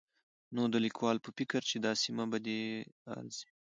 نو 0.55 0.61
د 0.73 0.75
ليکوال 0.85 1.17
په 1.21 1.29
فکر 1.37 1.61
چې 1.69 1.77
دا 1.85 1.91
سيمه 2.03 2.23
په 2.31 2.37
دې 2.45 2.61
ارځي 3.13 3.49